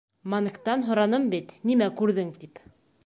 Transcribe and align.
—Мангтан 0.31 0.85
һораным 0.87 1.27
бит, 1.35 1.53
нимә 1.73 1.91
күрҙең 2.01 2.33
тип? 2.45 2.65